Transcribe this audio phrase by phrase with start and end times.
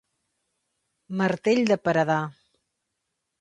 [1.19, 2.19] Martell de paredar.